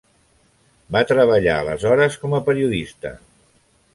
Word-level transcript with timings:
Va 0.95 1.01
treballar 1.11 1.57
aleshores 1.59 2.17
com 2.23 2.35
a 2.37 2.41
periodista. 2.47 3.15